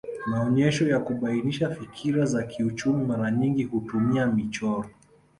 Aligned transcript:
Maonyesho 0.27 0.83
ya 0.91 0.99
kubainisha 1.05 1.69
fikira 1.75 2.25
za 2.25 2.43
kiuchumi 2.43 3.05
mara 3.05 3.31
nyingi 3.31 3.63
hutumia 3.63 4.27
michoro 4.27 4.89